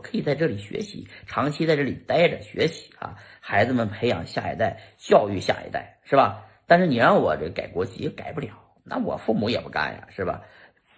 [0.00, 6.46] 可以在这里学习，长期在这里待着学习啊，孩子们培养下一代，教育下一代，是吧？
[6.66, 8.50] 但是你让我这改国籍改不了，
[8.84, 10.42] 那我父母也不干呀，是吧？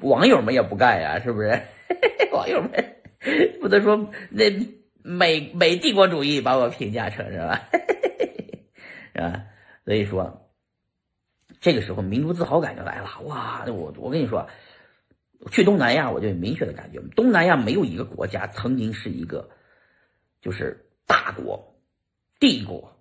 [0.00, 1.60] 网友们也不干呀，是不是？
[2.32, 2.70] 网友们
[3.60, 4.50] 不能说那
[5.02, 7.62] 美美帝国主义把我评价成是吧？
[9.14, 9.42] 是 吧？
[9.84, 10.50] 所以说，
[11.60, 13.08] 这个时候民族自豪感就来了。
[13.24, 14.46] 哇，我我跟你说，
[15.50, 19.50] 去东南亚我就有明确的感觉，东南亚没有一个国家曾经是一个
[20.40, 21.76] 就是大国、
[22.40, 22.92] 帝国。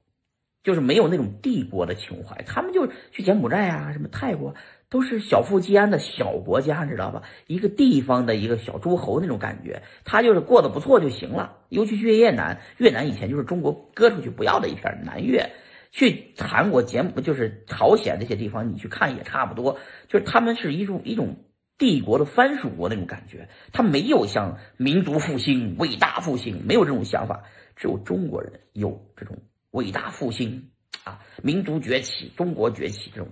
[0.63, 4.55] 就是没有那种帝国的情怀，他们就去柬埔寨啊，什么泰国，
[4.89, 7.21] 都是小富即安的小国家，知道吧？
[7.45, 11.57] 一个地方的一个小诸侯那种感觉，他就是过得不错就行了。
[11.69, 15.51] 尤其去越南，越南以前就是中国割出去不要的一片南越，
[15.91, 19.77] 去韩国、柬埔就是朝鲜这些地方，你去看也差不多，
[20.07, 21.44] 就是他们是一种一种
[21.77, 27.43] 帝国的藩属国那种感觉，他没有像民族复兴、伟大复兴，没有这种想法，
[27.75, 29.37] 只有中国人有这种。
[29.71, 30.69] 伟大复兴
[31.03, 33.27] 啊，民族崛起，中国崛起，这种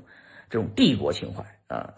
[0.50, 1.94] 这种帝国情怀啊，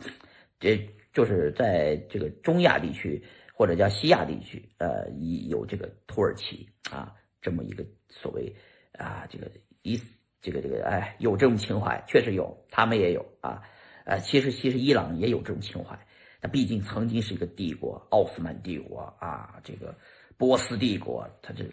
[0.60, 3.24] 这就是在这个中亚地区
[3.56, 5.10] 或者叫西亚地区，呃，
[5.50, 8.56] 有这个土耳其啊这么一个所谓
[9.00, 9.50] 啊这个
[9.82, 10.00] 伊
[10.42, 13.64] 这个这个哎有这种情怀，确实有，他们也有啊，
[14.06, 15.98] 呃，其实其实伊朗也有这种情怀，
[16.42, 19.96] 它毕竟曾经是一个帝国，奥斯曼帝国啊，这个
[20.38, 21.64] 波斯帝国，它这。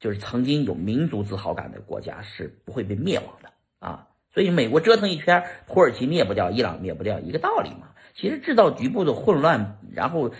[0.00, 7.90] 就是曾经有民族自豪感的国家是不会被灭亡的啊，所以美国折腾一圈，土耳其灭不掉，伊朗灭不掉，一个道理嘛。
[8.12, 10.32] 其实制造局部的混乱，然后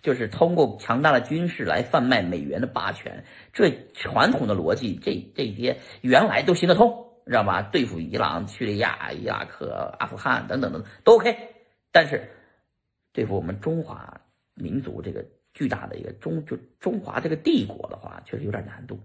[0.00, 7.62] 就是通过强大的军事来贩卖美元的霸权，这传统的逻辑，这这些原来都行得通，知道吧？
[7.62, 11.36] 对付伊朗、叙利亚、伊拉克、阿富汗等等等都 OK，
[11.90, 12.30] 但是
[13.14, 14.20] 对付我们中华
[14.54, 15.24] 民族这个。
[15.56, 18.98] 巨大的一个中就中华这个帝国的话，确实有点难度，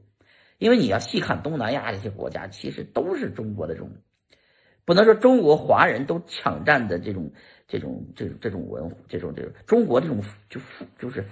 [0.58, 3.92] 因为你要细看东南亚这些国家，其实都是中国的这种，
[4.84, 7.32] 不能说中国华人都抢占的这种
[7.68, 10.60] 这种这种这种文这种这种中国这种就
[10.98, 11.24] 就是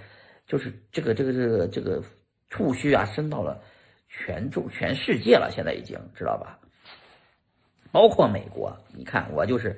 [0.46, 2.00] 就是这个这个这个这个
[2.48, 3.60] 触须啊伸到了
[4.08, 6.56] 全中全世界了，现在已经知道吧？
[7.90, 9.76] 包括美国，你看我就是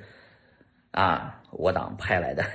[0.91, 2.45] 啊，我党派来的。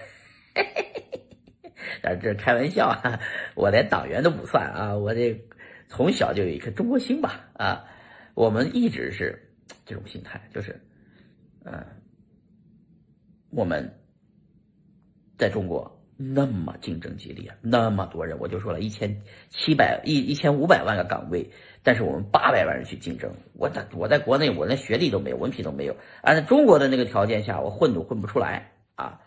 [2.03, 3.21] 但，这开玩笑啊！
[3.55, 4.95] 我连党员都不算啊！
[4.97, 5.39] 我这
[5.89, 7.85] 从小就有一颗中国心吧啊！
[8.35, 9.51] 我们一直是
[9.85, 10.79] 这种心态，就是，
[11.65, 11.85] 嗯，
[13.51, 13.91] 我们
[15.39, 21.49] 在中国那么竞争激烈，那么多人，我就说了一千七百一一千五百万个岗位，
[21.83, 29.21] 但是我们八百万人去竞争，我在我在国内，我连学历都没有，文凭都没有，按照中国的那个条件下，我混都混不出来啊！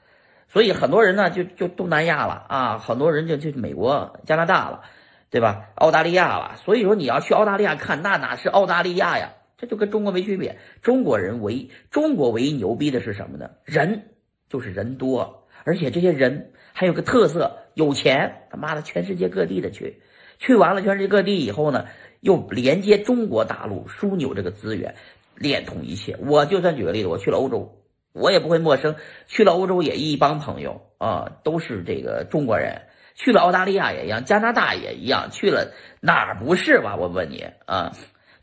[0.52, 4.82] 所以很多人呢，就就东南亚了啊，很多人就就美国、加拿大了，
[5.30, 5.70] 对吧？
[5.76, 6.56] 澳大利亚了。
[6.58, 9.34] 所以说你要去澳大利亚看，那哪是澳大利亚呀？
[9.58, 10.58] 这就跟中国没区别。
[10.82, 13.52] 中国人唯中国唯一牛逼的是什么呢？
[13.64, 14.06] 人
[14.50, 18.48] 就是人多，而且这些人还有个特色，有钱。
[18.50, 20.02] 他妈的，全世界各地的去，
[20.40, 21.86] 去完了全世界各地以后呢，
[22.22, 24.96] 又连接中国大陆，枢纽这个资源，
[25.36, 26.18] 连通一切。
[26.26, 27.76] 我就算举个例子，我去了欧洲。
[28.14, 28.96] 我也不会陌生，
[29.28, 32.82] 去了欧洲也一帮朋友啊，都是这个中国人。
[33.16, 35.30] 去了澳大利亚也一样，加拿大也一样。
[35.32, 36.96] 去了哪儿不是吧？
[36.96, 37.92] 我问你啊，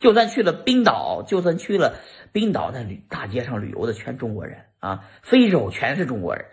[0.00, 1.94] 就算去了冰岛，就算去了
[2.31, 6.44] 冰岛，那旅大街上旅游的全中国人啊，非洲全是中国人。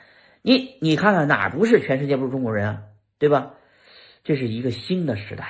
[0.41, 1.81] 你你看看哪儿不是？
[1.81, 2.81] 全世界不是中国人啊，
[3.19, 3.55] 对吧？
[4.23, 5.45] 这是一个新的时代。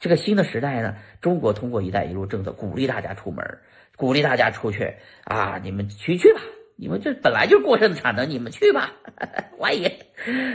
[0.00, 3.58] 这个新的时代呢，中国通过“一带一路”政策鼓励大家出门，
[3.96, 4.94] 鼓励大家出去
[5.24, 6.40] 啊，你们去去吧。
[6.80, 8.92] 你们这本来就过剩的产能，你们去吧，
[9.58, 9.90] 欢迎，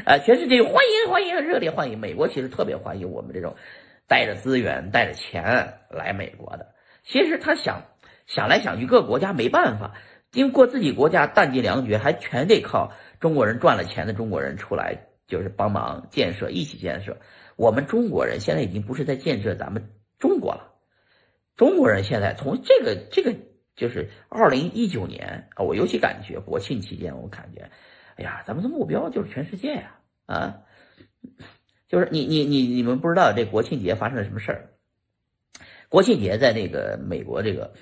[0.06, 2.00] 啊，全世界欢迎欢迎，热烈欢迎。
[2.00, 3.54] 美国其实特别欢迎我们这种
[4.08, 6.66] 带着资源、带着钱来美国的。
[7.04, 7.84] 其实他想
[8.26, 9.96] 想来想去，各个国家没办法，
[10.32, 14.98] 因为过自己国家弹尽粮绝，还全得靠中国人赚了钱的中国人出来，
[15.28, 17.18] 就是帮忙建设，一起建设。
[17.58, 20.72] 我们中国人现在已经不是在建设咱们中国了，
[21.58, 23.36] 中国人现在从这个这个。
[23.76, 27.70] 就是二零一九年啊，我尤其感觉国庆期间，我感觉，
[28.16, 30.62] 哎呀，咱们的目标就是全世界呀，啊，
[31.88, 34.70] 就是你你你你们不知道这国庆节发生了什么事儿？
[35.90, 37.74] 国庆节在那个美国这个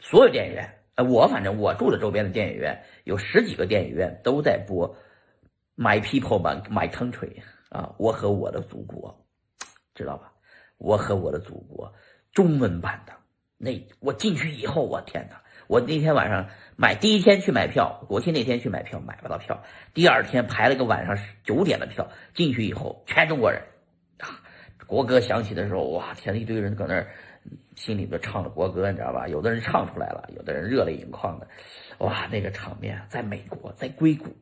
[0.00, 4.96] 所有电影院，呃，我反正我住的周边的电影院有十几个电影院都在播
[5.76, 7.10] 《My People》《My Country》
[7.70, 9.24] 啊，我和我的祖国，
[9.94, 10.32] 知道吧？
[10.78, 11.92] 我和我的祖国
[12.32, 13.12] 中文版的。
[13.58, 15.42] 那我进去以后，我天哪！
[15.66, 19.62] 我那天晚上买第一天去买票，国庆那天去买票买不到票，
[19.92, 23.60] 第二天排了个晚上九点的票，进去以后全中国人，
[24.18, 24.40] 啊，
[24.86, 27.08] 国歌响起的时候，哇，天，一堆人搁那儿
[27.74, 29.28] 心里边唱着国歌，你知道吧？
[29.28, 31.46] 有的人唱出来了，有的人热泪盈眶的，
[31.98, 34.34] 哇，那个场面，在美国，在硅谷，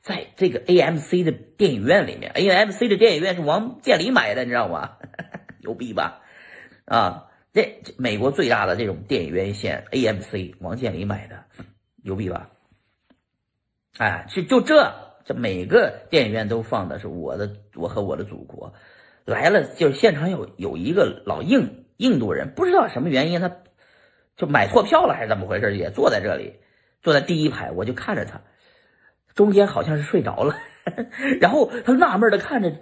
[0.00, 4.96] 在这个 AMC 的电影院里面，AMC 的电影院是王健林买的，你知道吗？
[5.60, 6.22] 牛逼吧？
[6.86, 11.44] 啊，这美国最大的这种电影院线 AMC，王健林买的，
[12.02, 12.50] 牛逼吧？
[13.98, 14.94] 哎，就就这，
[15.24, 18.72] 这每个电影院都放的是我的，我和我的祖国。
[19.24, 23.58] 来了，就是现场有有一个老印印度人，不知道什么原因，他
[24.36, 26.60] 就买错票了还是怎么回事，也坐在这里，
[27.02, 28.42] 坐在第一排，我就看着他，
[29.34, 30.56] 中间好像是睡着了，
[31.40, 32.72] 然后他纳闷的看着，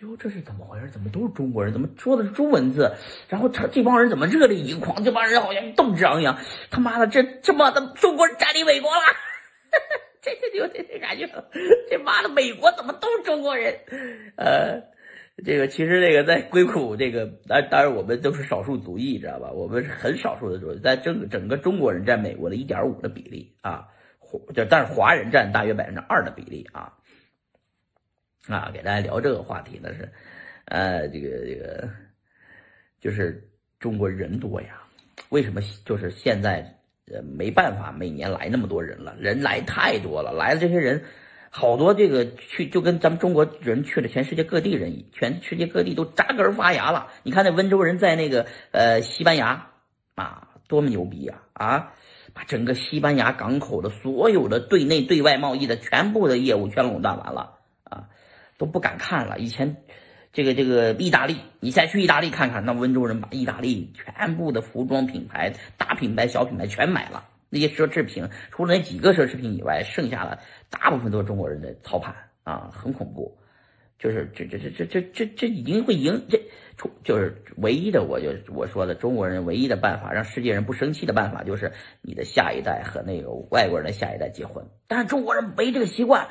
[0.00, 0.90] 哟，这是怎么回事？
[0.90, 1.72] 怎么都是中国人？
[1.72, 2.92] 怎么说的是中文字？
[3.28, 5.02] 然后他这帮人怎么热泪盈眶？
[5.02, 6.38] 这帮人好像斗志昂扬。
[6.70, 9.00] 他妈的，这这妈的中国人占领美国了！
[10.20, 11.26] 这这有这感觉，
[11.88, 13.74] 这妈的美国怎么都是中国人？
[14.36, 14.82] 呃。
[15.44, 19.50] 这个其实这个在硅谷，这个当当然我们都是少数族裔，知道吧？
[19.50, 23.86] 我们是很少数的族裔，在整整个中国人占美国的一点五的比例啊，
[24.54, 26.94] 就但是华人占大约百分之二的比例啊。
[28.48, 30.08] 啊，给大家聊这个话题呢是，
[30.66, 31.88] 呃，这个这个
[33.00, 33.42] 就是
[33.78, 34.80] 中国人多呀，
[35.30, 36.60] 为什么就是现在
[37.10, 39.16] 呃没办法每年来那么多人了？
[39.18, 41.02] 人来太多了，来的这些人。
[41.48, 47.08] 好多这个去就跟咱们中国人去了全世界各地人，全世界各地都扎根发芽了。
[47.22, 49.70] 你看那温州人在那个呃西班牙
[50.16, 51.94] 啊，多么牛逼呀啊！
[52.34, 57.54] 把整个西班牙港口的所有的对内对外贸易的全部的业务全垄断完了，
[58.58, 59.38] 都不敢看了。
[59.38, 59.76] 以前
[60.32, 67.28] 这个这个意大利，你再去意大利看看，那温州人把意大利全部的服装品牌、大品牌、小品牌全买了。
[67.48, 73.38] 那些奢侈品，除了那几个奢侈品以外，剩下的大部分都是中国人的操盘啊，很恐怖。
[73.98, 76.38] 就是这这这这这这这已经会赢，这
[76.76, 81.72] 出就是唯一的，我就我说的中国人唯一的办法，让世界人不生气的办法，就是
[82.02, 84.66] 你的下一代和那个外国人的下一代结婚。
[84.86, 86.28] 但是中国人没这个习惯，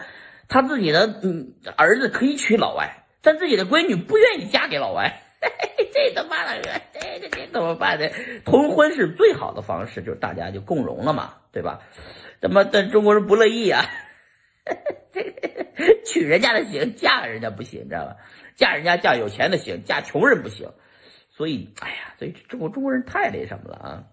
[0.48, 5.22] 他自己的嗯儿子可以娶老外，但自己的闺女不愿意嫁给老外。
[5.94, 6.62] 这他妈的，
[6.94, 8.10] 这这这怎么办呢？
[8.46, 11.82] 通婚是最好的方式，就是大家就共荣了嘛，对吧？
[12.42, 13.86] 怎么但中国人不乐意啊？
[16.06, 18.18] 娶人家的行，嫁人家不行，你知道吧？
[18.56, 20.72] 嫁人家嫁有钱的行，嫁穷人不行。
[21.30, 24.04] 所以，哎呀，所以中国中国人太那什么了啊！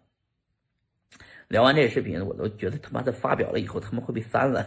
[1.48, 4.66] 聊完这个视频，我都觉得他妈的发表了以后，他们会被删了。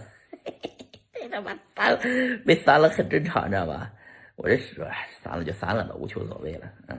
[1.35, 1.99] 他妈删
[2.45, 3.91] 被删了很正常，知道吧？
[4.37, 4.89] 我这说，
[5.21, 6.71] 删了就删了吧，无求所谓了。
[6.87, 6.97] 嗯，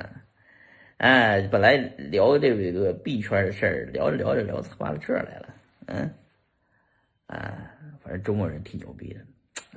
[0.98, 1.76] 哎，本来
[2.10, 5.54] 聊这个币圈的事儿，聊着聊着聊他妈到这儿来了。
[5.86, 6.14] 嗯，
[7.28, 7.72] 啊，
[8.02, 9.20] 反正中国人挺牛逼的。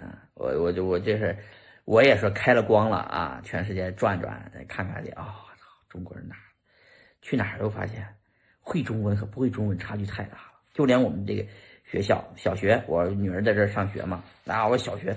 [0.03, 1.37] 啊，我我就我这是，
[1.85, 5.23] 我也说开了光了啊，全世界转转，再看看去啊，
[5.57, 6.35] 操，中国人哪
[7.21, 8.05] 去哪儿都发现，
[8.59, 10.59] 会中文和不会中文差距太大了。
[10.73, 11.45] 就连我们这个
[11.91, 15.15] 学校小学，我女儿在这儿上学嘛，啊，我小学。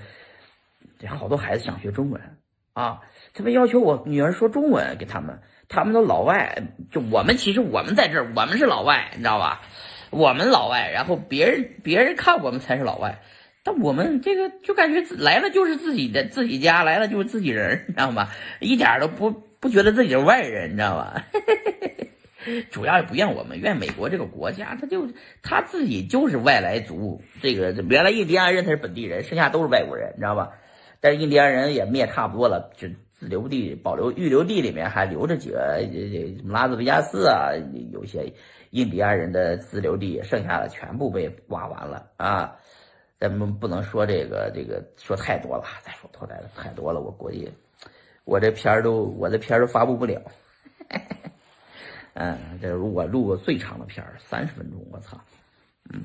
[0.99, 2.21] 这好多孩子想学中文
[2.73, 3.01] 啊，
[3.35, 5.39] 他们要求我女儿说中文给他们，
[5.69, 9.63] 他们都老外，就我们其实我们在这儿，我们是老外，你知道吧？
[10.11, 13.21] 我们老外，然后别人别人看我们才是老外，
[13.65, 18.29] 但我们这个就感觉来了就是自己的自己家，来了就是自己人，你知道吗？
[18.61, 21.25] 一点都不不觉得自己是外人，你知道吧？
[21.33, 22.12] 嘿嘿嘿嘿
[22.71, 25.09] 主要也不怨我们，怨美国这个国家，他就
[25.43, 30.53] 他自己就是外来族，这个原来印第安人他是本地人，剩下都是外国人，你知道吧？
[31.01, 35.81] 但是印第安人也灭差不多了，就自留地、保留预留地里面还留着几个，
[36.39, 37.51] 什么拉斯维加斯啊，
[37.93, 38.33] 有些
[38.71, 42.57] 印第安人的自留地，剩下的全部被挖完了啊！
[43.19, 47.49] 咱们不能说这个这个说太多了，再说太了太多了，我估计
[48.25, 50.21] 我这片儿都我这片儿都发布不了。
[52.15, 55.21] 嗯，这是我录过最长的片儿，三十分钟，我操！
[55.91, 56.01] 嗯，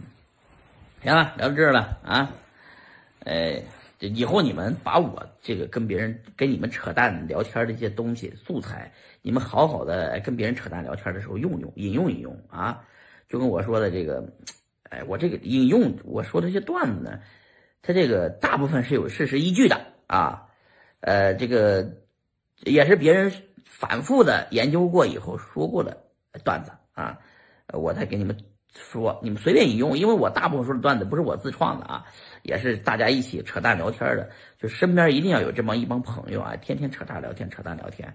[1.01, 2.33] 行了，聊到这儿了啊，
[3.25, 3.63] 哎。
[3.99, 8.91] 以后你们把我这个跟别人跟你们扯淡聊天的这些东西素材，
[9.23, 12.83] 你们好好的跟别人扯淡聊天的时候用用引用引用啊，
[13.27, 14.23] 就跟我说的这个，
[14.83, 17.21] 哎，我这个引用我说这些段子呢，
[17.81, 20.47] 它这个大部分是有事实依据的啊，
[20.99, 21.91] 呃，这个
[22.65, 23.31] 也是别人
[23.67, 25.95] 反复的研究过以后说过的
[26.43, 27.17] 段子啊，
[27.73, 28.37] 我再给你们。
[28.73, 32.05] 说你们随便引用，因为我大部分说的段子不是我自创的啊，
[32.43, 38.13] 也是大家一起扯淡聊天的，就身边一定要有这么一帮朋友啊，天天扯淡聊天，扯淡聊天，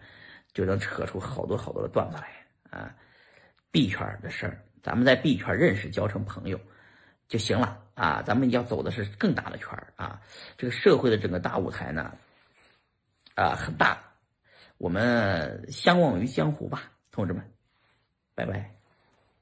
[0.52, 2.28] 就能扯出好多好多的段子来
[2.70, 2.94] 啊。
[3.72, 6.60] 币圈的事儿，咱们在币圈认识交成朋友
[7.26, 8.22] 就行了啊。
[8.24, 10.20] 咱们要走的是更大的圈啊，
[10.56, 12.12] 这个社会的整个大舞台呢，
[13.34, 13.98] 啊很大。
[14.82, 17.40] 我们相忘于江湖吧，同志们，
[18.34, 18.81] 拜拜。